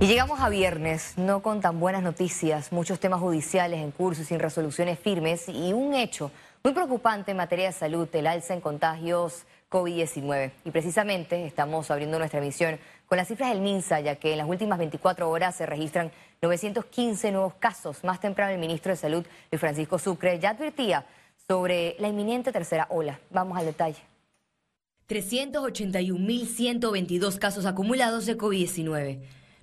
Y 0.00 0.06
llegamos 0.06 0.38
a 0.38 0.48
viernes, 0.48 1.14
no 1.16 1.42
con 1.42 1.60
tan 1.60 1.80
buenas 1.80 2.04
noticias, 2.04 2.70
muchos 2.70 3.00
temas 3.00 3.18
judiciales 3.18 3.80
en 3.80 3.90
curso 3.90 4.22
sin 4.22 4.38
resoluciones 4.38 4.96
firmes 4.96 5.48
y 5.48 5.72
un 5.72 5.92
hecho 5.92 6.30
muy 6.62 6.72
preocupante 6.72 7.32
en 7.32 7.36
materia 7.36 7.66
de 7.66 7.72
salud, 7.72 8.08
el 8.12 8.28
alza 8.28 8.54
en 8.54 8.60
contagios 8.60 9.42
COVID-19. 9.68 10.52
Y 10.64 10.70
precisamente 10.70 11.44
estamos 11.44 11.90
abriendo 11.90 12.16
nuestra 12.16 12.38
emisión 12.38 12.78
con 13.08 13.18
las 13.18 13.26
cifras 13.26 13.50
del 13.50 13.60
MINSA, 13.60 13.98
ya 13.98 14.14
que 14.14 14.30
en 14.30 14.38
las 14.38 14.48
últimas 14.48 14.78
24 14.78 15.28
horas 15.28 15.56
se 15.56 15.66
registran 15.66 16.12
915 16.42 17.32
nuevos 17.32 17.54
casos. 17.54 18.04
Más 18.04 18.20
temprano 18.20 18.52
el 18.52 18.60
ministro 18.60 18.92
de 18.92 18.96
Salud, 18.96 19.26
Luis 19.50 19.60
Francisco 19.60 19.98
Sucre, 19.98 20.38
ya 20.38 20.50
advertía 20.50 21.06
sobre 21.48 21.96
la 21.98 22.06
inminente 22.06 22.52
tercera 22.52 22.86
ola. 22.90 23.18
Vamos 23.30 23.58
al 23.58 23.66
detalle. 23.66 23.98
381.122 25.08 27.38
casos 27.40 27.66
acumulados 27.66 28.26
de 28.26 28.38
COVID-19. 28.38 29.18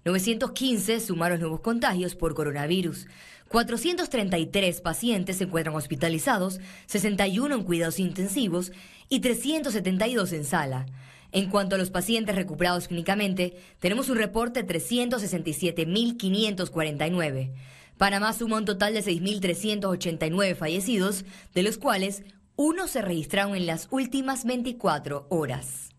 915 0.06 1.00
sumaron 1.00 1.40
nuevos 1.40 1.62
contagios 1.62 2.14
por 2.14 2.36
coronavirus. 2.36 3.08
433 3.48 4.82
pacientes 4.82 5.38
se 5.38 5.46
encuentran 5.46 5.76
hospitalizados, 5.76 6.60
61 6.86 7.56
en 7.56 7.64
cuidados 7.64 8.00
intensivos 8.00 8.72
y 9.10 9.22
372 9.22 10.32
en 10.34 10.46
sala. 10.46 10.86
En 11.32 11.50
cuanto 11.50 11.74
a 11.74 11.80
los 11.80 11.90
pacientes 11.90 12.36
recuperados 12.36 12.88
clínicamente, 12.88 13.58
tenemos 13.80 14.10
un 14.10 14.18
reporte 14.18 14.62
de 14.62 14.80
367.549. 14.80 17.52
Panamá 17.98 18.34
suma 18.34 18.58
un 18.58 18.66
total 18.66 18.94
de 18.94 19.04
6.389 19.04 20.56
fallecidos, 20.56 21.26
de 21.56 21.64
los 21.64 21.80
cuales 21.80 22.22
uno 22.56 22.88
se 22.88 23.02
registraron 23.02 23.56
en 23.56 23.66
las 23.66 23.88
últimas 23.90 24.46
24 24.46 25.26
horas. 25.30 25.95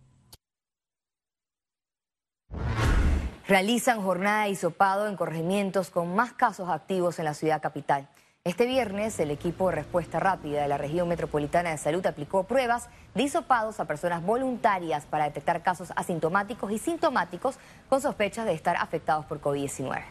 Realizan 3.48 4.02
jornada 4.02 4.44
de 4.44 4.50
hisopado 4.50 5.06
en 5.06 5.16
corregimientos 5.16 5.90
con 5.90 6.14
más 6.14 6.32
casos 6.32 6.68
activos 6.68 7.18
en 7.18 7.26
la 7.26 7.34
ciudad 7.34 7.62
capital. 7.62 8.08
Este 8.42 8.66
viernes, 8.66 9.18
el 9.18 9.30
equipo 9.30 9.68
de 9.68 9.76
respuesta 9.76 10.20
rápida 10.20 10.62
de 10.62 10.68
la 10.68 10.78
región 10.78 11.08
metropolitana 11.08 11.70
de 11.70 11.78
salud 11.78 12.04
aplicó 12.06 12.44
pruebas 12.44 12.88
de 13.14 13.24
hisopados 13.24 13.80
a 13.80 13.86
personas 13.86 14.24
voluntarias 14.24 15.04
para 15.06 15.24
detectar 15.24 15.62
casos 15.62 15.92
asintomáticos 15.96 16.70
y 16.70 16.78
sintomáticos 16.78 17.56
con 17.88 18.00
sospechas 18.00 18.46
de 18.46 18.52
estar 18.52 18.76
afectados 18.76 19.26
por 19.26 19.40
COVID-19. 19.40 20.02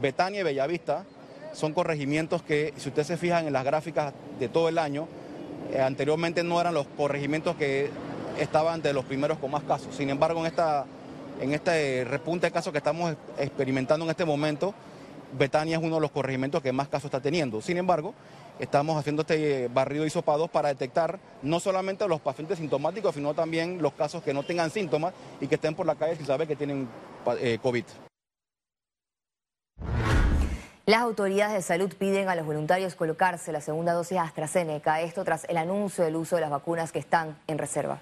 Betania 0.00 0.40
y 0.40 0.42
Bellavista 0.42 1.04
son 1.52 1.74
corregimientos 1.74 2.42
que, 2.42 2.72
si 2.76 2.88
ustedes 2.88 3.08
se 3.08 3.16
fijan 3.16 3.46
en 3.46 3.52
las 3.52 3.64
gráficas 3.64 4.14
de 4.40 4.48
todo 4.48 4.68
el 4.68 4.78
año, 4.78 5.06
eh, 5.72 5.80
anteriormente 5.80 6.42
no 6.42 6.60
eran 6.60 6.74
los 6.74 6.86
corregimientos 6.96 7.54
que 7.56 7.90
estaban 8.38 8.82
de 8.82 8.92
los 8.92 9.04
primeros 9.04 9.38
con 9.38 9.50
más 9.50 9.62
casos. 9.62 9.94
Sin 9.94 10.10
embargo, 10.10 10.40
en 10.40 10.46
esta 10.46 10.86
en 11.40 11.52
este 11.52 12.04
repunte 12.04 12.46
de 12.46 12.52
casos 12.52 12.72
que 12.72 12.78
estamos 12.78 13.16
experimentando 13.38 14.04
en 14.04 14.10
este 14.10 14.24
momento, 14.24 14.74
Betania 15.32 15.78
es 15.78 15.82
uno 15.82 15.96
de 15.96 16.00
los 16.00 16.10
corregimientos 16.10 16.62
que 16.62 16.72
más 16.72 16.88
casos 16.88 17.06
está 17.06 17.20
teniendo. 17.20 17.60
Sin 17.60 17.78
embargo, 17.78 18.14
estamos 18.58 18.96
haciendo 18.96 19.22
este 19.22 19.68
barrido 19.68 20.02
de 20.02 20.08
hisopados 20.08 20.50
para 20.50 20.68
detectar 20.68 21.18
no 21.42 21.58
solamente 21.60 22.06
los 22.06 22.20
pacientes 22.20 22.58
sintomáticos, 22.58 23.14
sino 23.14 23.34
también 23.34 23.80
los 23.80 23.92
casos 23.94 24.22
que 24.22 24.34
no 24.34 24.42
tengan 24.42 24.70
síntomas 24.70 25.14
y 25.40 25.46
que 25.46 25.56
estén 25.56 25.74
por 25.74 25.86
la 25.86 25.94
calle 25.94 26.16
sin 26.16 26.26
saber 26.26 26.46
que 26.46 26.56
tienen 26.56 26.88
eh, 27.40 27.58
COVID. 27.62 27.84
Las 30.84 31.00
autoridades 31.00 31.54
de 31.54 31.62
salud 31.62 31.94
piden 31.96 32.28
a 32.28 32.34
los 32.34 32.44
voluntarios 32.44 32.96
colocarse 32.96 33.52
la 33.52 33.60
segunda 33.60 33.92
dosis 33.92 34.18
AstraZeneca, 34.18 35.00
esto 35.00 35.24
tras 35.24 35.44
el 35.44 35.56
anuncio 35.56 36.04
del 36.04 36.16
uso 36.16 36.34
de 36.34 36.42
las 36.42 36.50
vacunas 36.50 36.90
que 36.90 36.98
están 36.98 37.38
en 37.46 37.58
reserva 37.58 38.00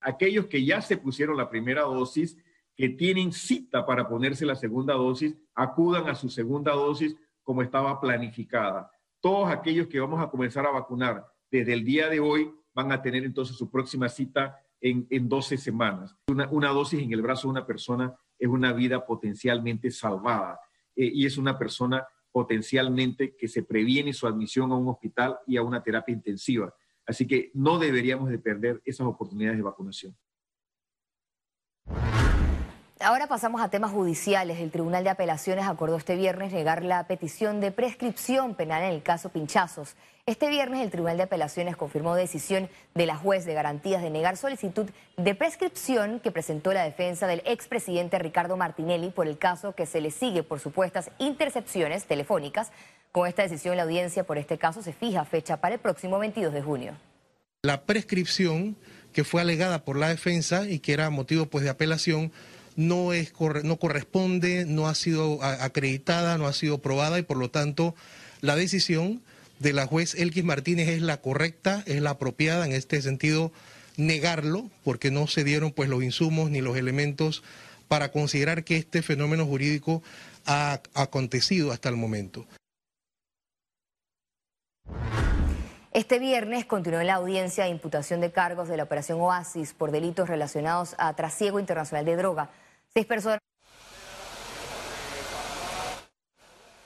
aquellos 0.00 0.46
que 0.46 0.64
ya 0.64 0.80
se 0.80 0.96
pusieron 0.96 1.36
la 1.36 1.50
primera 1.50 1.82
dosis, 1.82 2.36
que 2.76 2.88
tienen 2.88 3.32
cita 3.32 3.84
para 3.84 4.08
ponerse 4.08 4.46
la 4.46 4.54
segunda 4.54 4.94
dosis, 4.94 5.36
acudan 5.54 6.08
a 6.08 6.14
su 6.14 6.28
segunda 6.28 6.72
dosis 6.72 7.16
como 7.42 7.62
estaba 7.62 8.00
planificada. 8.00 8.90
Todos 9.20 9.50
aquellos 9.50 9.86
que 9.88 10.00
vamos 10.00 10.20
a 10.20 10.30
comenzar 10.30 10.64
a 10.66 10.70
vacunar 10.70 11.26
desde 11.50 11.72
el 11.72 11.84
día 11.84 12.08
de 12.08 12.20
hoy 12.20 12.50
van 12.72 12.92
a 12.92 13.02
tener 13.02 13.24
entonces 13.24 13.56
su 13.56 13.70
próxima 13.70 14.08
cita 14.08 14.56
en, 14.80 15.06
en 15.10 15.28
12 15.28 15.58
semanas. 15.58 16.16
Una, 16.28 16.48
una, 16.50 16.68
dosis 16.70 17.02
en 17.02 17.12
el 17.12 17.20
brazo 17.20 17.48
de 17.48 17.52
una 17.52 17.66
persona 17.66 18.14
es 18.38 18.48
una 18.48 18.72
vida 18.72 19.04
potencialmente 19.04 19.90
salvada 19.90 20.58
eh, 20.96 21.10
y 21.12 21.26
es 21.26 21.36
una 21.36 21.58
persona 21.58 22.06
potencialmente 22.32 23.36
que 23.36 23.48
se 23.48 23.62
previene 23.62 24.12
su 24.12 24.26
admisión 24.26 24.72
a 24.72 24.76
un 24.76 24.88
hospital 24.88 25.38
y 25.46 25.56
a 25.56 25.62
una 25.62 25.82
terapia 25.82 26.14
intensiva. 26.14 26.72
Así 27.10 27.26
que 27.26 27.50
no 27.54 27.80
deberíamos 27.80 28.30
de 28.30 28.38
perder 28.38 28.80
esas 28.84 29.04
oportunidades 29.04 29.58
de 29.58 29.64
vacunación. 29.64 30.16
Ahora 33.00 33.26
pasamos 33.26 33.60
a 33.62 33.68
temas 33.68 33.90
judiciales. 33.90 34.60
El 34.60 34.70
Tribunal 34.70 35.02
de 35.02 35.10
Apelaciones 35.10 35.66
acordó 35.66 35.96
este 35.96 36.14
viernes 36.14 36.52
negar 36.52 36.84
la 36.84 37.08
petición 37.08 37.60
de 37.60 37.72
prescripción 37.72 38.54
penal 38.54 38.84
en 38.84 38.92
el 38.92 39.02
caso 39.02 39.30
Pinchazos. 39.30 39.96
Este 40.24 40.48
viernes 40.48 40.82
el 40.82 40.90
Tribunal 40.92 41.16
de 41.16 41.24
Apelaciones 41.24 41.76
confirmó 41.76 42.14
decisión 42.14 42.68
de 42.94 43.06
la 43.06 43.16
juez 43.16 43.44
de 43.44 43.54
garantías 43.54 44.02
de 44.02 44.10
negar 44.10 44.36
solicitud 44.36 44.88
de 45.16 45.34
prescripción 45.34 46.20
que 46.20 46.30
presentó 46.30 46.72
la 46.72 46.84
defensa 46.84 47.26
del 47.26 47.42
expresidente 47.44 48.20
Ricardo 48.20 48.56
Martinelli 48.56 49.10
por 49.10 49.26
el 49.26 49.36
caso 49.36 49.74
que 49.74 49.86
se 49.86 50.00
le 50.00 50.12
sigue 50.12 50.44
por 50.44 50.60
supuestas 50.60 51.10
intercepciones 51.18 52.04
telefónicas 52.04 52.70
con 53.12 53.26
esta 53.26 53.42
decisión, 53.42 53.76
la 53.76 53.82
audiencia 53.82 54.24
por 54.24 54.38
este 54.38 54.58
caso 54.58 54.82
se 54.82 54.92
fija 54.92 55.24
fecha 55.24 55.60
para 55.60 55.74
el 55.74 55.80
próximo 55.80 56.18
22 56.18 56.52
de 56.52 56.62
junio. 56.62 56.96
La 57.62 57.82
prescripción 57.82 58.76
que 59.12 59.24
fue 59.24 59.40
alegada 59.40 59.84
por 59.84 59.96
la 59.96 60.08
defensa 60.08 60.68
y 60.68 60.78
que 60.78 60.92
era 60.92 61.10
motivo 61.10 61.46
pues, 61.46 61.64
de 61.64 61.70
apelación 61.70 62.32
no, 62.76 63.12
es, 63.12 63.32
no 63.64 63.76
corresponde, 63.78 64.64
no 64.64 64.88
ha 64.88 64.94
sido 64.94 65.42
acreditada, 65.42 66.38
no 66.38 66.46
ha 66.46 66.52
sido 66.52 66.78
probada 66.78 67.18
y 67.18 67.22
por 67.22 67.36
lo 67.36 67.50
tanto 67.50 67.94
la 68.40 68.56
decisión 68.56 69.20
de 69.58 69.72
la 69.72 69.86
juez 69.86 70.14
Elkis 70.14 70.44
Martínez 70.44 70.88
es 70.88 71.02
la 71.02 71.20
correcta, 71.20 71.82
es 71.86 72.00
la 72.00 72.10
apropiada 72.10 72.64
en 72.64 72.72
este 72.72 73.02
sentido 73.02 73.52
negarlo 73.96 74.70
porque 74.84 75.10
no 75.10 75.26
se 75.26 75.44
dieron 75.44 75.72
pues 75.72 75.90
los 75.90 76.02
insumos 76.02 76.50
ni 76.50 76.60
los 76.60 76.76
elementos 76.76 77.42
para 77.88 78.12
considerar 78.12 78.64
que 78.64 78.76
este 78.76 79.02
fenómeno 79.02 79.44
jurídico 79.44 80.02
ha 80.46 80.80
acontecido 80.94 81.72
hasta 81.72 81.88
el 81.88 81.96
momento. 81.96 82.46
Este 85.92 86.20
viernes 86.20 86.66
continuó 86.66 87.02
la 87.02 87.14
audiencia 87.14 87.64
de 87.64 87.70
imputación 87.70 88.20
de 88.20 88.30
cargos 88.30 88.68
de 88.68 88.76
la 88.76 88.84
operación 88.84 89.20
Oasis 89.20 89.74
por 89.74 89.90
delitos 89.90 90.28
relacionados 90.28 90.94
a 90.98 91.12
trasiego 91.14 91.58
internacional 91.58 92.04
de 92.04 92.16
droga. 92.16 92.50
Seis 92.94 93.06
personas. 93.06 93.40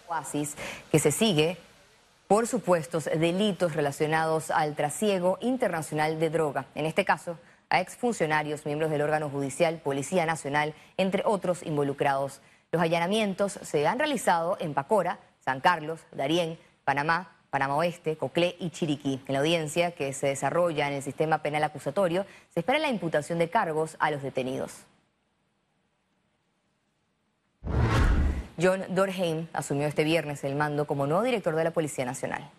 Oasis, 0.08 0.56
que 0.90 0.98
se 0.98 1.12
sigue 1.12 1.58
por 2.28 2.46
supuestos 2.46 3.04
delitos 3.04 3.74
relacionados 3.74 4.50
al 4.50 4.74
trasiego 4.74 5.36
internacional 5.42 6.18
de 6.18 6.30
droga. 6.30 6.66
En 6.74 6.86
este 6.86 7.04
caso, 7.04 7.38
a 7.68 7.80
exfuncionarios, 7.80 8.64
miembros 8.64 8.90
del 8.90 9.02
órgano 9.02 9.28
judicial, 9.28 9.80
Policía 9.84 10.24
Nacional, 10.24 10.74
entre 10.96 11.22
otros 11.26 11.62
involucrados. 11.62 12.40
Los 12.72 12.80
allanamientos 12.80 13.58
se 13.62 13.86
han 13.86 13.98
realizado 13.98 14.56
en 14.60 14.74
Pacora, 14.74 15.18
San 15.44 15.60
Carlos, 15.60 16.00
Darién, 16.12 16.58
Panamá, 16.84 17.33
Panamá 17.54 17.76
Oeste, 17.76 18.16
Coclé 18.16 18.56
y 18.58 18.70
Chiriquí. 18.70 19.20
En 19.28 19.32
la 19.32 19.38
audiencia 19.38 19.92
que 19.92 20.12
se 20.12 20.26
desarrolla 20.26 20.88
en 20.88 20.94
el 20.94 21.04
sistema 21.04 21.38
penal 21.38 21.62
acusatorio, 21.62 22.26
se 22.52 22.58
espera 22.58 22.80
la 22.80 22.88
imputación 22.88 23.38
de 23.38 23.48
cargos 23.48 23.94
a 24.00 24.10
los 24.10 24.24
detenidos. 24.24 24.72
John 28.60 28.82
Dorheim 28.88 29.46
asumió 29.52 29.86
este 29.86 30.02
viernes 30.02 30.42
el 30.42 30.56
mando 30.56 30.88
como 30.88 31.06
nuevo 31.06 31.22
director 31.22 31.54
de 31.54 31.62
la 31.62 31.70
Policía 31.70 32.04
Nacional. 32.04 32.50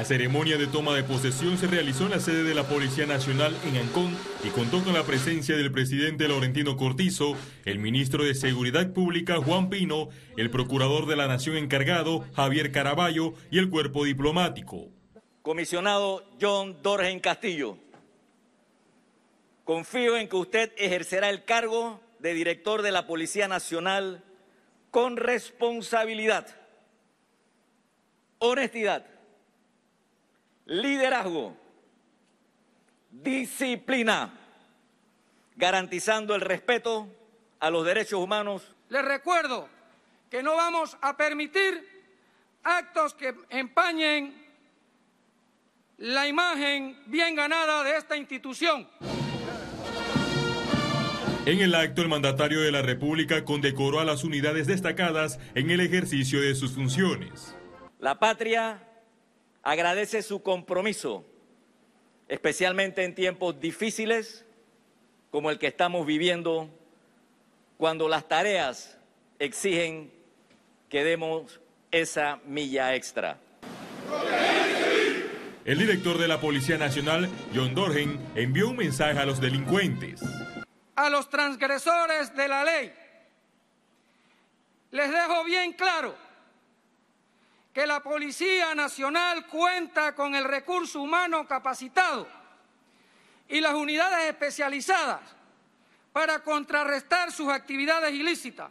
La 0.00 0.06
ceremonia 0.06 0.56
de 0.56 0.66
toma 0.66 0.94
de 0.94 1.02
posesión 1.02 1.58
se 1.58 1.66
realizó 1.66 2.04
en 2.04 2.12
la 2.12 2.20
sede 2.20 2.42
de 2.42 2.54
la 2.54 2.66
Policía 2.66 3.04
Nacional 3.04 3.54
en 3.66 3.76
Ancón 3.76 4.16
y 4.42 4.48
contó 4.48 4.82
con 4.82 4.94
la 4.94 5.04
presencia 5.04 5.58
del 5.58 5.70
presidente 5.70 6.26
Laurentino 6.26 6.78
Cortizo, 6.78 7.36
el 7.66 7.80
ministro 7.80 8.24
de 8.24 8.34
Seguridad 8.34 8.94
Pública 8.94 9.36
Juan 9.36 9.68
Pino, 9.68 10.08
el 10.38 10.48
procurador 10.50 11.04
de 11.04 11.16
la 11.16 11.26
Nación 11.26 11.58
encargado 11.58 12.24
Javier 12.34 12.72
Caraballo 12.72 13.34
y 13.50 13.58
el 13.58 13.68
cuerpo 13.68 14.04
diplomático. 14.04 14.88
Comisionado 15.42 16.24
John 16.40 16.78
Dorgen 16.82 17.20
Castillo, 17.20 17.76
confío 19.64 20.16
en 20.16 20.30
que 20.30 20.36
usted 20.36 20.72
ejercerá 20.78 21.28
el 21.28 21.44
cargo 21.44 22.00
de 22.20 22.32
director 22.32 22.80
de 22.80 22.92
la 22.92 23.06
Policía 23.06 23.48
Nacional 23.48 24.24
con 24.90 25.18
responsabilidad, 25.18 26.46
honestidad, 28.38 29.09
liderazgo, 30.70 31.56
disciplina, 33.10 34.32
garantizando 35.56 36.36
el 36.36 36.40
respeto 36.40 37.08
a 37.58 37.70
los 37.70 37.84
derechos 37.84 38.20
humanos. 38.20 38.62
Les 38.88 39.04
recuerdo 39.04 39.68
que 40.30 40.44
no 40.44 40.54
vamos 40.54 40.96
a 41.02 41.16
permitir 41.16 41.84
actos 42.62 43.14
que 43.14 43.34
empañen 43.48 44.32
la 45.98 46.28
imagen 46.28 46.96
bien 47.06 47.34
ganada 47.34 47.82
de 47.82 47.96
esta 47.96 48.16
institución. 48.16 48.88
En 51.46 51.58
el 51.58 51.74
acto, 51.74 52.02
el 52.02 52.08
mandatario 52.08 52.60
de 52.60 52.70
la 52.70 52.82
República 52.82 53.44
condecoró 53.44 53.98
a 53.98 54.04
las 54.04 54.22
unidades 54.22 54.68
destacadas 54.68 55.40
en 55.56 55.70
el 55.70 55.80
ejercicio 55.80 56.40
de 56.40 56.54
sus 56.54 56.74
funciones. 56.74 57.56
La 57.98 58.20
patria 58.20 58.86
agradece 59.62 60.22
su 60.22 60.42
compromiso, 60.42 61.24
especialmente 62.28 63.04
en 63.04 63.14
tiempos 63.14 63.60
difíciles 63.60 64.44
como 65.30 65.50
el 65.50 65.58
que 65.58 65.68
estamos 65.68 66.06
viviendo, 66.06 66.68
cuando 67.76 68.08
las 68.08 68.26
tareas 68.28 68.98
exigen 69.38 70.12
que 70.88 71.04
demos 71.04 71.60
esa 71.90 72.40
milla 72.44 72.94
extra. 72.94 73.38
El 75.64 75.78
director 75.78 76.18
de 76.18 76.26
la 76.26 76.40
Policía 76.40 76.78
Nacional, 76.78 77.28
John 77.54 77.74
Dorgen, 77.74 78.18
envió 78.34 78.70
un 78.70 78.76
mensaje 78.76 79.18
a 79.18 79.24
los 79.24 79.40
delincuentes. 79.40 80.20
A 80.96 81.10
los 81.10 81.30
transgresores 81.30 82.34
de 82.34 82.48
la 82.48 82.64
ley, 82.64 82.92
les 84.90 85.10
dejo 85.10 85.44
bien 85.44 85.72
claro 85.72 86.29
que 87.72 87.86
la 87.86 88.00
Policía 88.00 88.74
Nacional 88.74 89.46
cuenta 89.46 90.14
con 90.14 90.34
el 90.34 90.44
recurso 90.44 91.00
humano 91.00 91.46
capacitado 91.46 92.26
y 93.48 93.60
las 93.60 93.74
unidades 93.74 94.28
especializadas 94.28 95.20
para 96.12 96.40
contrarrestar 96.40 97.30
sus 97.30 97.48
actividades 97.48 98.12
ilícitas. 98.12 98.70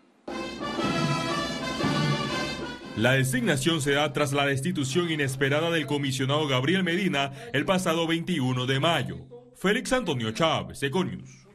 La 2.97 3.13
designación 3.13 3.81
se 3.81 3.93
da 3.93 4.11
tras 4.11 4.33
la 4.33 4.45
destitución 4.45 5.09
inesperada 5.09 5.71
del 5.71 5.85
comisionado 5.85 6.47
Gabriel 6.47 6.83
Medina 6.83 7.31
el 7.53 7.63
pasado 7.63 8.05
21 8.07 8.65
de 8.65 8.79
mayo. 8.81 9.17
Félix 9.55 9.93
Antonio 9.93 10.31
Chávez, 10.31 10.83
Econius. 10.83 11.47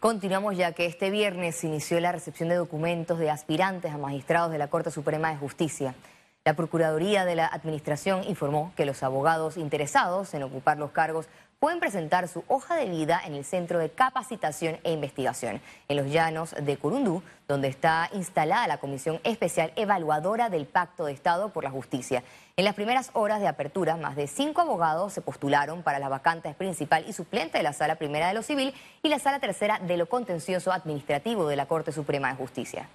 Continuamos 0.00 0.56
ya 0.56 0.72
que 0.72 0.86
este 0.86 1.10
viernes 1.10 1.62
inició 1.62 2.00
la 2.00 2.10
recepción 2.10 2.48
de 2.48 2.54
documentos 2.54 3.18
de 3.18 3.28
aspirantes 3.28 3.92
a 3.92 3.98
magistrados 3.98 4.50
de 4.50 4.56
la 4.56 4.68
Corte 4.68 4.90
Suprema 4.90 5.28
de 5.28 5.36
Justicia. 5.36 5.94
La 6.42 6.54
Procuraduría 6.54 7.26
de 7.26 7.34
la 7.34 7.46
Administración 7.46 8.24
informó 8.26 8.72
que 8.78 8.86
los 8.86 9.02
abogados 9.02 9.58
interesados 9.58 10.32
en 10.32 10.42
ocupar 10.42 10.78
los 10.78 10.90
cargos 10.90 11.26
pueden 11.60 11.78
presentar 11.78 12.26
su 12.26 12.42
hoja 12.48 12.74
de 12.74 12.86
vida 12.86 13.20
en 13.22 13.34
el 13.34 13.44
Centro 13.44 13.78
de 13.78 13.90
Capacitación 13.90 14.80
e 14.82 14.92
Investigación, 14.92 15.60
en 15.88 15.96
los 15.98 16.06
llanos 16.10 16.54
de 16.58 16.78
Curundú, 16.78 17.22
donde 17.46 17.68
está 17.68 18.08
instalada 18.14 18.66
la 18.66 18.78
Comisión 18.78 19.20
Especial 19.24 19.70
Evaluadora 19.76 20.48
del 20.48 20.64
Pacto 20.64 21.04
de 21.04 21.12
Estado 21.12 21.50
por 21.50 21.62
la 21.62 21.70
Justicia. 21.70 22.24
En 22.56 22.64
las 22.64 22.74
primeras 22.74 23.10
horas 23.12 23.42
de 23.42 23.46
apertura, 23.46 23.96
más 23.96 24.16
de 24.16 24.26
cinco 24.26 24.62
abogados 24.62 25.12
se 25.12 25.20
postularon 25.20 25.82
para 25.82 25.98
las 25.98 26.08
vacantes 26.08 26.54
principal 26.54 27.04
y 27.06 27.12
suplente 27.12 27.58
de 27.58 27.64
la 27.64 27.74
Sala 27.74 27.96
Primera 27.96 28.28
de 28.28 28.34
lo 28.34 28.42
Civil 28.42 28.72
y 29.02 29.10
la 29.10 29.18
Sala 29.18 29.38
Tercera 29.38 29.80
de 29.80 29.98
lo 29.98 30.08
Contencioso 30.08 30.72
Administrativo 30.72 31.46
de 31.46 31.56
la 31.56 31.66
Corte 31.66 31.92
Suprema 31.92 32.30
de 32.30 32.36
Justicia. 32.36 32.88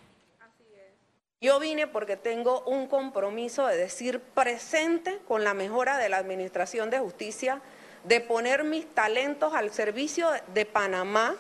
Yo 1.40 1.60
vine 1.60 1.86
porque 1.86 2.18
tengo 2.18 2.62
un 2.62 2.88
compromiso 2.88 3.68
de 3.68 3.78
decir 3.78 4.22
presente 4.22 5.20
con 5.28 5.44
la 5.44 5.54
mejora 5.54 6.00
de 6.00 6.10
la 6.10 6.18
Administración 6.18 6.90
de 6.90 6.98
Justicia 6.98 7.62
de 8.08 8.22
poner 8.22 8.64
mis 8.64 8.86
talentos 8.94 9.54
al 9.54 9.72
servicio 9.72 10.30
de 10.54 10.66
Panamá, 10.66 11.36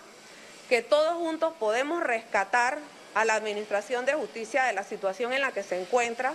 que 0.67 0.81
todos 0.81 1.15
juntos 1.15 1.53
podemos 1.59 2.03
rescatar 2.03 2.79
a 3.13 3.23
la 3.23 3.35
Administración 3.35 4.05
de 4.05 4.13
Justicia 4.13 4.63
de 4.65 4.73
la 4.73 4.83
situación 4.83 5.31
en 5.31 5.41
la 5.41 5.51
que 5.51 5.63
se 5.63 5.79
encuentra 5.79 6.33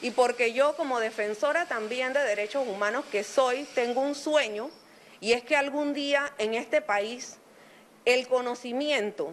y 0.00 0.10
porque 0.12 0.52
yo 0.52 0.76
como 0.76 1.00
defensora 1.00 1.66
también 1.66 2.12
de 2.12 2.20
derechos 2.20 2.66
humanos 2.66 3.04
que 3.10 3.24
soy, 3.24 3.64
tengo 3.74 4.00
un 4.00 4.14
sueño 4.14 4.70
y 5.20 5.32
es 5.32 5.42
que 5.42 5.56
algún 5.56 5.94
día 5.94 6.32
en 6.38 6.54
este 6.54 6.80
país 6.80 7.38
el 8.04 8.26
conocimiento, 8.28 9.32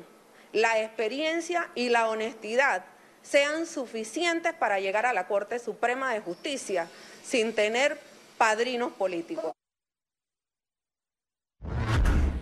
la 0.51 0.81
experiencia 0.81 1.69
y 1.75 1.89
la 1.89 2.09
honestidad 2.09 2.85
sean 3.21 3.65
suficientes 3.65 4.53
para 4.53 4.79
llegar 4.79 5.05
a 5.05 5.13
la 5.13 5.27
Corte 5.27 5.59
Suprema 5.59 6.13
de 6.13 6.21
Justicia 6.21 6.87
sin 7.23 7.53
tener 7.53 7.99
padrinos 8.37 8.91
políticos. 8.93 9.53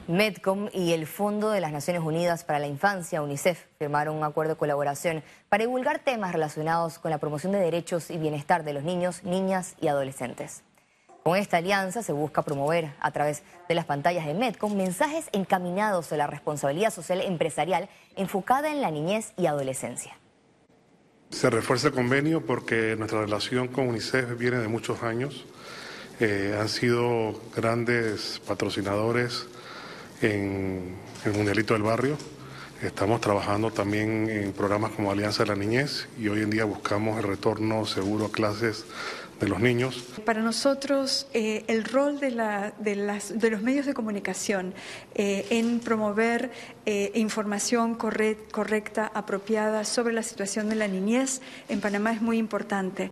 Medcom 0.07 0.69
y 0.71 0.93
el 0.93 1.05
Fondo 1.05 1.49
de 1.49 1.59
las 1.59 1.73
Naciones 1.73 2.01
Unidas 2.01 2.45
para 2.45 2.59
la 2.59 2.67
Infancia, 2.67 3.21
UNICEF, 3.21 3.65
firmaron 3.77 4.15
un 4.15 4.23
acuerdo 4.23 4.53
de 4.53 4.57
colaboración 4.57 5.21
para 5.49 5.65
divulgar 5.65 5.99
temas 5.99 6.31
relacionados 6.31 6.97
con 6.97 7.11
la 7.11 7.17
promoción 7.17 7.51
de 7.51 7.59
derechos 7.59 8.09
y 8.09 8.17
bienestar 8.17 8.63
de 8.63 8.71
los 8.71 8.83
niños, 8.83 9.25
niñas 9.25 9.75
y 9.81 9.89
adolescentes. 9.89 10.63
Con 11.23 11.35
esta 11.35 11.57
alianza 11.57 12.03
se 12.03 12.13
busca 12.13 12.41
promover 12.41 12.93
a 13.01 13.11
través 13.11 13.43
de 13.67 13.75
las 13.75 13.83
pantallas 13.83 14.25
de 14.25 14.33
Medcom 14.33 14.77
mensajes 14.77 15.25
encaminados 15.33 16.09
a 16.13 16.17
la 16.17 16.27
responsabilidad 16.27 16.93
social 16.93 17.19
empresarial 17.19 17.89
enfocada 18.15 18.71
en 18.71 18.79
la 18.79 18.91
niñez 18.91 19.33
y 19.35 19.47
adolescencia. 19.47 20.17
Se 21.31 21.49
refuerza 21.49 21.87
el 21.89 21.93
convenio 21.93 22.45
porque 22.45 22.95
nuestra 22.97 23.19
relación 23.19 23.67
con 23.67 23.89
UNICEF 23.89 24.37
viene 24.37 24.59
de 24.59 24.69
muchos 24.69 25.03
años. 25.03 25.45
Eh, 26.21 26.57
han 26.57 26.69
sido 26.69 27.41
grandes 27.57 28.41
patrocinadores 28.47 29.47
en 30.21 30.95
el 31.25 31.33
Mundialito 31.33 31.73
del 31.73 31.83
Barrio. 31.83 32.17
Estamos 32.81 33.21
trabajando 33.21 33.71
también 33.71 34.29
en 34.29 34.53
programas 34.53 34.91
como 34.91 35.11
Alianza 35.11 35.43
de 35.43 35.49
la 35.49 35.55
Niñez 35.55 36.07
y 36.19 36.27
hoy 36.27 36.41
en 36.41 36.51
día 36.51 36.65
buscamos 36.65 37.17
el 37.17 37.23
retorno 37.23 37.85
seguro 37.85 38.25
a 38.25 38.31
clases 38.31 38.85
de 39.39 39.47
los 39.47 39.59
niños. 39.59 40.03
Para 40.25 40.41
nosotros, 40.41 41.27
eh, 41.33 41.63
el 41.67 41.83
rol 41.83 42.19
de, 42.19 42.31
la, 42.31 42.73
de, 42.79 42.95
las, 42.95 43.37
de, 43.39 43.49
los 43.49 43.61
medios 43.61 43.85
de 43.85 43.93
comunicación 43.93 44.73
eh, 45.15 45.45
en 45.49 45.79
promover 45.79 46.51
eh, 46.85 47.11
información 47.15 47.95
correcta, 47.95 49.11
apropiada 49.13 49.83
sobre 49.83 50.13
la 50.13 50.23
situación 50.23 50.69
de 50.69 50.75
la 50.75 50.87
niñez 50.87 51.41
en 51.69 51.81
Panamá 51.81 52.11
es 52.11 52.21
muy 52.21 52.37
importante. 52.37 53.09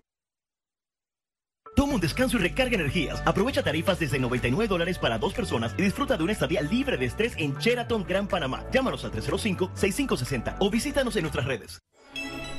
Toma 1.76 1.92
un 1.92 2.00
descanso 2.00 2.38
y 2.38 2.40
recarga 2.40 2.74
energías. 2.74 3.22
Aprovecha 3.26 3.62
tarifas 3.62 3.98
desde 3.98 4.18
99 4.18 4.66
dólares 4.66 4.98
para 4.98 5.18
dos 5.18 5.34
personas 5.34 5.74
y 5.76 5.82
disfruta 5.82 6.16
de 6.16 6.24
una 6.24 6.32
estadía 6.32 6.62
libre 6.62 6.96
de 6.96 7.04
estrés 7.04 7.34
en 7.36 7.54
Sheraton 7.58 8.02
Gran 8.08 8.26
Panamá. 8.26 8.64
Llámanos 8.72 9.04
al 9.04 9.12
305-6560 9.12 10.56
o 10.58 10.70
visítanos 10.70 11.14
en 11.16 11.22
nuestras 11.22 11.44
redes. 11.44 11.78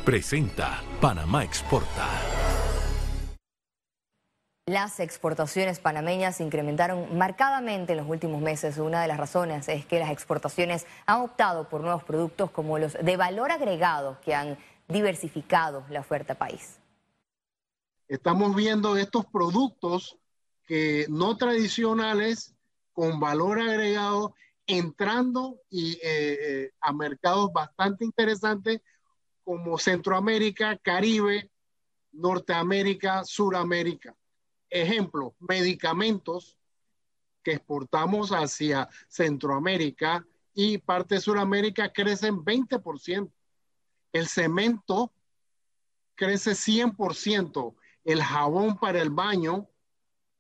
Presenta 0.06 0.84
Panamá 1.02 1.44
Exporta. 1.44 2.08
Las 4.68 5.00
exportaciones 5.00 5.80
panameñas 5.80 6.36
se 6.36 6.44
incrementaron 6.44 7.18
marcadamente 7.18 7.94
en 7.94 7.98
los 7.98 8.08
últimos 8.08 8.40
meses. 8.40 8.78
Una 8.78 9.02
de 9.02 9.08
las 9.08 9.18
razones 9.18 9.68
es 9.68 9.84
que 9.88 9.98
las 9.98 10.12
exportaciones 10.12 10.86
han 11.08 11.22
optado 11.22 11.70
por 11.70 11.82
nuevos 11.82 12.04
productos 12.04 12.52
como 12.52 12.78
los 12.78 12.94
de 12.94 13.18
valor 13.18 13.52
agregado 13.52 14.20
que 14.24 14.36
han 14.36 14.60
diversificado 14.88 15.84
la 15.90 16.02
oferta 16.02 16.36
país 16.36 16.78
estamos 18.08 18.56
viendo 18.56 18.98
estos 18.98 19.26
productos 19.26 20.18
que 20.66 21.06
no 21.10 21.38
tradicionales 21.38 22.56
con 22.94 23.20
valor 23.20 23.60
agregado 23.60 24.34
entrando 24.66 25.62
y, 25.70 25.94
eh, 25.94 26.00
eh, 26.04 26.72
a 26.82 26.92
mercados 26.92 27.52
bastante 27.54 28.04
interesantes 28.04 28.82
como 29.44 29.78
Centroamérica, 29.78 30.78
Caribe, 30.78 31.50
Norteamérica, 32.12 33.24
Suramérica. 33.24 34.16
Ejemplo, 34.70 35.36
medicamentos 35.40 36.58
que 37.44 37.54
exportamos 37.54 38.32
hacia 38.32 38.90
Centroamérica 39.08 40.26
y 40.54 40.80
parte 40.80 41.16
de 41.16 41.22
Suramérica 41.22 41.94
crecen 41.94 42.44
20%. 42.44 43.32
El 44.12 44.28
cemento 44.28 45.14
crece 46.16 46.52
100% 46.52 47.76
el 48.08 48.24
jabón 48.24 48.78
para 48.78 49.02
el 49.02 49.10
baño 49.10 49.68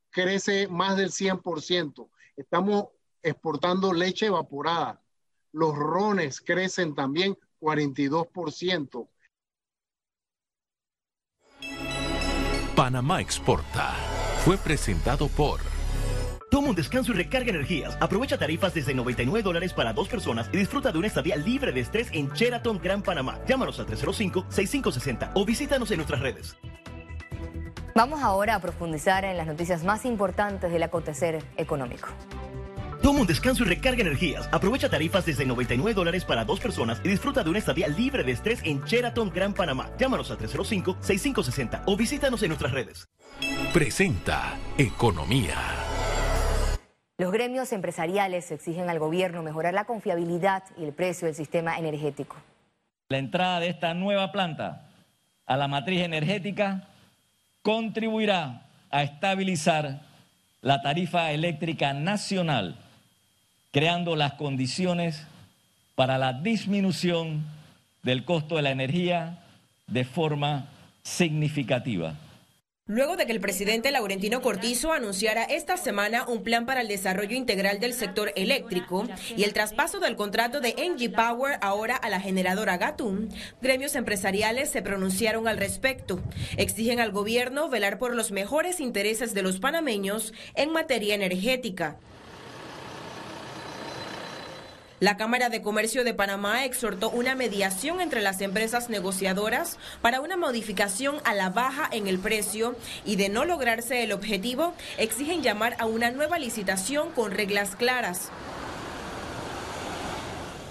crece 0.10 0.70
más 0.70 0.96
del 0.96 1.12
100%. 1.12 2.10
Estamos 2.38 2.86
exportando 3.22 3.92
leche 3.92 4.28
evaporada. 4.28 5.04
Los 5.52 5.76
rones 5.76 6.40
crecen 6.40 6.96
también 6.96 7.38
42%. 7.60 9.10
Panamá 12.74 13.20
Exporta. 13.20 13.94
Fue 14.46 14.58
presentado 14.58 15.28
por... 15.28 15.60
Toma 16.50 16.70
un 16.70 16.76
descanso 16.76 17.12
y 17.12 17.16
recarga 17.16 17.50
energías. 17.50 17.98
Aprovecha 18.00 18.38
tarifas 18.38 18.74
desde 18.74 18.94
99 18.94 19.44
dólares 19.44 19.74
para 19.74 19.92
dos 19.92 20.08
personas 20.08 20.50
y 20.54 20.58
disfruta 20.58 20.94
de 20.94 21.00
una 21.00 21.08
estadía 21.08 21.36
libre 21.36 21.74
de 21.74 21.82
estrés 21.82 22.10
en 22.14 22.30
Sheraton 22.30 22.80
Gran 22.80 23.04
Panamá. 23.04 23.42
Llámanos 23.46 23.78
al 23.82 23.88
305-6560 23.88 25.32
o 25.34 25.44
visítanos 25.44 25.92
en 25.92 25.98
nuestras 25.98 26.22
redes. 26.22 26.56
Vamos 27.98 28.22
ahora 28.22 28.54
a 28.54 28.60
profundizar 28.60 29.26
en 29.26 29.38
las 29.38 29.48
noticias 29.48 29.84
más 29.84 30.06
importantes 30.06 30.72
del 30.72 30.84
acontecer 30.84 31.44
económico. 31.58 32.10
Toma 33.02 33.22
un 33.22 33.26
descanso 33.26 33.64
y 33.64 33.70
recarga 33.70 34.02
energías. 34.02 34.48
Aprovecha 34.52 34.88
tarifas 34.88 35.26
desde 35.26 35.48
99 35.48 35.96
dólares 35.96 36.24
para 36.24 36.46
dos 36.46 36.60
personas 36.60 37.02
y 37.04 37.08
disfruta 37.08 37.44
de 37.44 37.50
una 37.50 37.58
estadía 37.58 37.88
libre 37.88 38.24
de 38.24 38.34
estrés 38.34 38.62
en 38.64 38.84
Sheraton 38.84 39.32
Gran 39.32 39.56
Panamá. 39.56 39.90
Llámanos 39.98 40.30
al 40.30 40.38
305-6560 40.38 41.82
o 41.88 41.98
visítanos 41.98 42.44
en 42.44 42.50
nuestras 42.50 42.72
redes. 42.72 43.08
presenta 43.74 44.54
Economía. 44.78 45.56
Los 47.18 47.32
gremios 47.32 47.74
empresariales 47.74 48.52
exigen 48.52 48.92
al 48.92 49.00
gobierno 49.00 49.42
mejorar 49.42 49.74
la 49.74 49.86
confiabilidad 49.86 50.62
y 50.78 50.84
el 50.84 50.94
precio 50.94 51.26
del 51.26 51.34
sistema 51.34 51.80
energético. 51.80 52.36
La 53.10 53.18
entrada 53.18 53.60
de 53.60 53.70
esta 53.70 53.96
nueva 53.96 54.32
planta 54.32 54.88
a 55.48 55.58
la 55.58 55.68
matriz 55.68 56.02
energética 56.02 56.90
contribuirá 57.68 58.62
a 58.90 59.04
estabilizar 59.04 60.00
la 60.62 60.82
tarifa 60.82 61.34
eléctrica 61.34 61.92
nacional, 61.92 62.78
creando 63.74 64.16
las 64.16 64.36
condiciones 64.36 65.28
para 65.94 66.18
la 66.18 66.32
disminución 66.32 67.46
del 68.04 68.24
costo 68.24 68.56
de 68.56 68.62
la 68.62 68.72
energía 68.72 69.40
de 69.86 70.06
forma 70.06 70.70
significativa. 71.04 72.16
Luego 72.90 73.18
de 73.18 73.26
que 73.26 73.34
el 73.34 73.42
presidente 73.42 73.92
Laurentino 73.92 74.42
Cortizo 74.42 74.94
anunciara 74.94 75.44
esta 75.44 75.76
semana 75.76 76.26
un 76.26 76.42
plan 76.42 76.66
para 76.66 76.80
el 76.80 76.88
desarrollo 76.88 77.36
integral 77.36 77.82
del 77.82 77.94
sector 77.94 78.32
eléctrico 78.38 79.06
y 79.36 79.44
el 79.44 79.52
traspaso 79.52 80.00
del 80.00 80.16
contrato 80.16 80.62
de 80.62 80.70
NG 80.70 81.14
Power 81.14 81.60
ahora 81.62 81.98
a 81.98 82.08
la 82.08 82.22
generadora 82.22 82.78
Gatum, 82.78 83.28
gremios 83.62 83.96
empresariales 83.96 84.70
se 84.70 84.82
pronunciaron 84.82 85.50
al 85.50 85.58
respecto. 85.58 86.22
Exigen 86.56 87.02
al 87.02 87.12
gobierno 87.12 87.68
velar 87.68 88.00
por 88.00 88.16
los 88.16 88.32
mejores 88.32 88.80
intereses 88.80 89.34
de 89.34 89.42
los 89.42 89.60
panameños 89.60 90.34
en 90.56 90.72
materia 90.72 91.14
energética. 91.14 91.98
La 95.00 95.16
Cámara 95.16 95.50
de 95.50 95.62
Comercio 95.62 96.04
de 96.04 96.16
Panamá 96.16 96.66
exhortó 96.66 97.12
una 97.12 97.36
mediación 97.36 98.02
entre 98.02 98.20
las 98.22 98.42
empresas 98.42 98.90
negociadoras 98.90 99.78
para 100.02 100.22
una 100.22 100.38
modificación 100.38 101.18
a 101.24 101.36
la 101.36 101.52
baja 101.52 101.88
en 101.92 102.08
el 102.08 102.18
precio 102.18 102.76
y 103.06 103.16
de 103.16 103.30
no 103.30 103.46
lograrse 103.46 104.04
el 104.04 104.12
objetivo, 104.12 104.74
exigen 104.98 105.44
llamar 105.44 105.76
a 105.78 105.86
una 105.86 106.10
nueva 106.10 106.40
licitación 106.40 107.12
con 107.12 107.30
reglas 107.30 107.76
claras. 107.76 108.32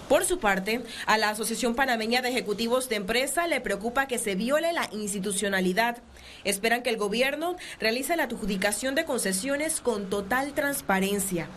Por 0.08 0.24
su 0.24 0.40
parte, 0.40 0.82
a 1.06 1.18
la 1.18 1.30
Asociación 1.30 1.76
Panameña 1.76 2.20
de 2.20 2.30
Ejecutivos 2.30 2.88
de 2.88 2.96
Empresa 2.96 3.46
le 3.46 3.60
preocupa 3.60 4.08
que 4.08 4.18
se 4.18 4.34
viole 4.34 4.72
la 4.72 4.88
institucionalidad. 4.90 5.98
Esperan 6.42 6.82
que 6.82 6.90
el 6.90 6.96
gobierno 6.96 7.54
realice 7.78 8.16
la 8.16 8.24
adjudicación 8.24 8.96
de 8.96 9.04
concesiones 9.04 9.80
con 9.80 10.10
total 10.10 10.52
transparencia. 10.52 11.48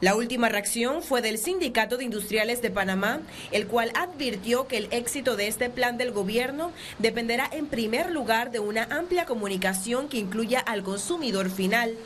La 0.00 0.14
última 0.14 0.48
reacción 0.48 1.02
fue 1.02 1.22
del 1.22 1.38
Sindicato 1.38 1.96
de 1.96 2.04
Industriales 2.04 2.62
de 2.62 2.70
Panamá, 2.70 3.20
el 3.50 3.66
cual 3.66 3.90
advirtió 3.96 4.68
que 4.68 4.78
el 4.78 4.88
éxito 4.92 5.34
de 5.34 5.48
este 5.48 5.70
plan 5.70 5.98
del 5.98 6.12
gobierno 6.12 6.70
dependerá 7.00 7.48
en 7.50 7.66
primer 7.66 8.12
lugar 8.12 8.52
de 8.52 8.60
una 8.60 8.84
amplia 8.84 9.24
comunicación 9.24 10.08
que 10.08 10.18
incluya 10.18 10.60
al 10.60 10.84
consumidor 10.84 11.50
final. 11.50 11.96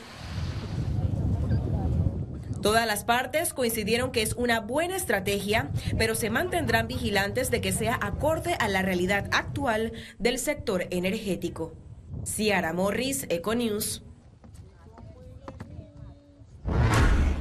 Todas 2.62 2.87
las 2.87 3.04
partes 3.04 3.52
coincidieron 3.52 4.11
que 4.11 4.22
es 4.22 4.34
una 4.34 4.61
buena 4.61 4.96
estrategia, 4.96 5.68
pero 5.99 6.14
se 6.14 6.30
mantendrán 6.30 6.87
vigilantes 6.87 7.50
de 7.50 7.61
que 7.61 7.72
sea 7.72 7.99
acorde 8.00 8.54
a 8.54 8.68
la 8.68 8.80
realidad 8.80 9.28
actual 9.32 9.92
del 10.18 10.38
sector 10.38 10.87
energético. 10.90 11.75
Ciara 12.25 12.72
Morris, 12.72 13.26
Econews. 13.28 14.02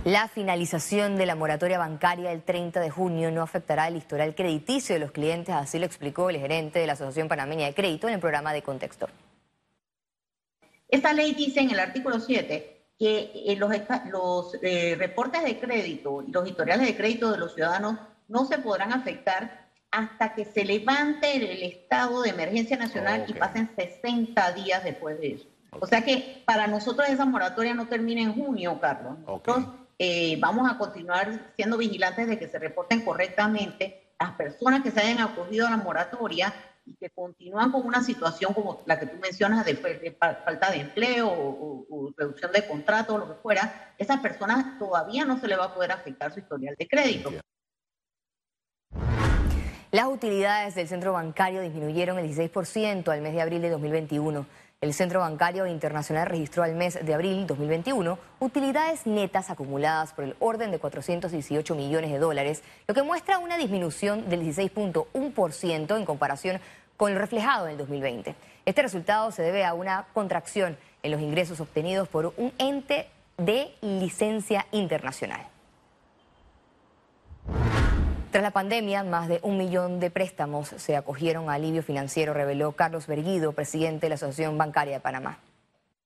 La 0.06 0.28
finalización 0.28 1.16
de 1.16 1.28
la 1.28 1.36
moratoria 1.36 1.78
bancaria 1.78 2.32
el 2.32 2.42
30 2.42 2.80
de 2.80 2.90
junio 2.90 3.30
no 3.30 3.44
afectará 3.44 3.88
el 3.88 3.98
historial 3.98 4.34
crediticio 4.34 4.96
de 4.96 5.00
los 5.00 5.12
clientes, 5.12 5.54
así 5.54 5.78
lo 5.78 5.86
explicó 5.86 6.32
el 6.32 6.40
gerente 6.40 6.80
de 6.80 6.88
la 6.88 6.94
Asociación 6.94 7.28
Panameña 7.28 7.68
de 7.68 7.76
Crédito 7.76 8.08
en 8.08 8.16
el 8.16 8.20
programa 8.20 8.52
de 8.52 8.64
Contexto. 8.64 9.08
Esta 10.88 11.14
ley 11.14 11.36
dice 11.36 11.60
en 11.60 11.70
el 11.70 11.80
artículo 11.80 12.20
7 12.20 12.82
que 12.98 13.32
eh, 13.46 13.56
los, 13.58 13.72
los 14.10 14.56
eh, 14.64 14.96
reportes 14.98 15.44
de 15.44 15.60
crédito 15.60 16.24
y 16.28 16.32
los 16.32 16.50
historiales 16.50 16.88
de 16.88 16.98
crédito 16.98 17.32
de 17.32 17.38
los 17.38 17.54
ciudadanos 17.54 18.00
no 18.28 18.46
se 18.46 18.58
podrán 18.58 18.94
afectar 18.94 19.70
hasta 19.92 20.34
que 20.34 20.46
se 20.46 20.66
levante 20.66 21.36
el 21.36 21.62
estado 21.62 22.24
de 22.24 22.32
emergencia 22.32 22.76
nacional 22.76 23.26
y 23.28 23.34
pasen 23.34 23.70
60 23.76 24.52
días 24.54 24.84
después 24.84 25.20
de 25.20 25.34
eso. 25.34 25.48
O 25.80 25.86
sea 25.86 26.04
que 26.04 26.42
para 26.46 26.66
nosotros 26.66 27.08
esa 27.08 27.26
moratoria 27.26 27.76
no 27.76 27.88
termina 27.88 28.22
en 28.22 28.34
junio, 28.34 28.80
Carlos. 28.82 29.18
Eh, 30.04 30.36
vamos 30.40 30.68
a 30.68 30.80
continuar 30.80 31.52
siendo 31.56 31.78
vigilantes 31.78 32.28
de 32.28 32.40
que 32.40 32.48
se 32.48 32.58
reporten 32.58 33.06
correctamente 33.06 34.16
las 34.20 34.32
personas 34.32 34.82
que 34.82 34.90
se 34.90 35.00
hayan 35.00 35.20
acogido 35.20 35.68
a 35.68 35.70
la 35.70 35.78
moratoria 35.78 36.52
y 36.88 36.96
que 36.96 37.12
continúan 37.12 37.72
con 37.72 37.86
una 37.86 38.02
situación 38.02 38.52
como 38.56 38.82
la 38.88 39.00
que 39.00 39.06
tú 39.06 39.18
mencionas 39.22 39.64
de, 39.64 39.76
falta 40.44 40.72
de 40.72 40.80
empleo 40.80 41.30
o, 41.30 42.12
reducción 42.18 42.52
de 42.52 42.68
contrato 42.68 43.14
o 43.14 43.18
lo 43.20 43.28
que 43.28 43.42
fuera, 43.44 43.94
esas 44.00 44.20
personas 44.22 44.80
todavía 44.80 45.24
no 45.24 45.40
se 45.40 45.48
le 45.48 45.56
va 45.56 45.66
a 45.66 45.74
poder 45.76 45.92
afectar 45.92 46.34
su 46.34 46.40
historial 46.40 46.76
de 46.80 46.88
crédito. 46.88 47.32
Las 49.92 50.08
utilidades 50.08 50.74
del 50.74 50.88
centro 50.88 51.14
bancario 51.14 51.62
disminuyeron 51.62 52.18
el 52.18 52.28
16% 52.28 53.08
al 53.10 53.22
mes 53.22 53.34
de 53.34 53.42
abril 53.42 53.62
de 53.62 53.70
2021. 53.70 54.48
El 54.82 54.96
Centro 54.96 55.20
Bancario 55.20 55.68
Internacional 55.68 56.26
registró 56.26 56.64
al 56.64 56.74
mes 56.74 56.98
de 57.06 57.14
abril 57.14 57.46
2021 57.46 58.18
utilidades 58.40 59.06
netas 59.06 59.52
acumuladas 59.52 60.12
por 60.12 60.24
el 60.24 60.36
orden 60.40 60.72
de 60.72 60.80
418 60.80 61.76
millones 61.76 62.12
de 62.12 62.18
dólares, 62.18 62.64
lo 62.88 62.96
que 62.96 63.04
muestra 63.04 63.38
una 63.38 63.60
disminución 63.60 64.28
del 64.28 64.42
16.1% 64.42 65.96
en 65.96 66.04
comparación 66.04 66.60
con 66.98 67.14
lo 67.14 67.20
reflejado 67.20 67.68
en 67.68 67.74
el 67.74 67.78
2020. 67.78 68.34
Este 68.66 68.82
resultado 68.82 69.32
se 69.32 69.44
debe 69.44 69.66
a 69.66 69.76
una 69.76 70.08
contracción 70.16 70.76
en 71.04 71.12
los 71.12 71.22
ingresos 71.22 71.60
obtenidos 71.60 72.08
por 72.08 72.34
un 72.38 72.52
ente 72.58 73.08
de 73.38 73.76
licencia 73.82 74.66
internacional. 74.72 75.51
Tras 78.32 78.44
la 78.44 78.52
pandemia, 78.52 79.04
más 79.04 79.28
de 79.28 79.42
un 79.44 79.58
millón 79.58 80.00
de 80.00 80.10
préstamos 80.10 80.70
se 80.78 80.96
acogieron 80.96 81.50
a 81.50 81.56
alivio 81.56 81.84
financiero, 81.84 82.34
reveló 82.34 82.72
Carlos 82.72 83.06
Berguido, 83.06 83.52
presidente 83.52 84.06
de 84.06 84.10
la 84.10 84.16
Asociación 84.16 84.58
Bancaria 84.58 84.94
de 84.94 85.00
Panamá. 85.02 85.40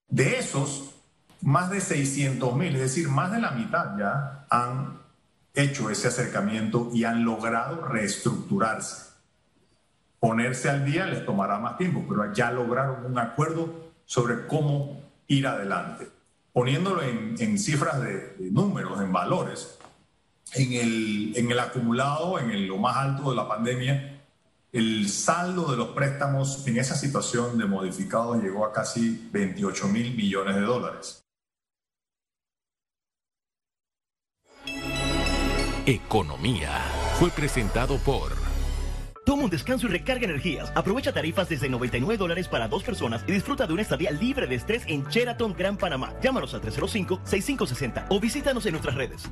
De 0.08 0.40
esos, 0.40 0.96
más 1.42 1.70
de 1.70 1.80
600 1.80 2.56
mil, 2.56 2.74
es 2.76 2.82
decir, 2.82 3.10
más 3.10 3.32
de 3.32 3.40
la 3.40 3.52
mitad 3.52 3.96
ya 4.00 4.48
han 4.50 4.98
hecho 5.54 5.92
ese 5.92 6.08
acercamiento 6.08 6.90
y 6.92 7.04
han 7.04 7.24
logrado 7.24 7.86
reestructurarse. 7.86 9.14
Ponerse 10.20 10.72
al 10.72 10.84
día 10.84 11.06
les 11.06 11.24
tomará 11.28 11.60
más 11.60 11.78
tiempo, 11.78 12.04
pero 12.10 12.34
ya 12.34 12.50
lograron 12.50 13.06
un 13.06 13.20
acuerdo 13.20 13.92
sobre 14.06 14.48
cómo 14.48 15.00
ir 15.28 15.46
adelante. 15.46 16.10
Poniéndolo 16.54 17.04
en, 17.04 17.60
cifras 17.60 18.02
de 18.02 18.36
números, 18.40 19.00
en 19.00 19.14
valores, 19.14 19.78
en 20.54 20.74
el, 20.74 21.34
en 21.36 21.52
el 21.52 21.60
acumulado, 21.60 22.40
en 22.40 22.68
lo 22.68 22.78
más 22.78 22.96
alto 22.98 23.30
de 23.30 23.36
la 23.36 23.48
pandemia, 23.48 24.16
el 24.72 25.08
saldo 25.10 25.72
de 25.72 25.78
los 25.78 25.90
préstamos 25.90 26.68
en 26.68 26.78
esa 26.78 26.96
situación 26.96 27.58
de 27.58 27.66
modificados 27.66 28.44
llegó 28.44 28.66
a 28.66 28.74
casi 28.74 29.30
28 29.32 29.88
mil 29.88 30.16
millones 30.16 30.56
de 30.56 30.62
dólares. 30.62 31.26
Economía 35.86 36.72
fue 37.20 37.30
presentado 37.30 37.98
por... 38.00 38.34
Toma 39.26 39.44
un 39.44 39.50
descanso 39.50 39.88
y 39.88 39.92
recarga 39.92 40.26
energías. 40.26 40.72
Aprovecha 40.76 41.14
tarifas 41.14 41.48
desde 41.48 41.70
99 41.70 42.18
dólares 42.18 42.48
para 42.48 42.68
dos 42.68 42.84
personas 42.84 43.24
y 43.28 43.32
disfruta 43.32 43.66
de 43.66 43.74
una 43.74 43.82
estadía 43.82 44.12
libre 44.12 44.46
de 44.46 44.56
estrés 44.56 44.84
en 44.88 45.06
Sheraton 45.06 45.54
Gran 45.54 45.78
Panamá. 45.78 46.14
Llámanos 46.22 46.54
al 46.54 46.62
305-6560 46.62 48.08
o 48.10 48.20
visítanos 48.20 48.66
en 48.66 48.74
nuestras 48.74 48.96
redes. 48.96 49.30